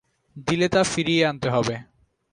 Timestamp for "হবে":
1.49-1.75